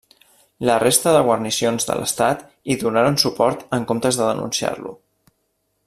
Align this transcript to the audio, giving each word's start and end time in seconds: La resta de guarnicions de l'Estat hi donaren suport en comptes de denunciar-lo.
La 0.69 0.77
resta 0.83 1.11
de 1.15 1.19
guarnicions 1.27 1.85
de 1.89 1.97
l'Estat 1.99 2.41
hi 2.75 2.79
donaren 2.85 3.21
suport 3.25 3.63
en 3.79 3.87
comptes 3.93 4.19
de 4.23 4.27
denunciar-lo. 4.31 4.97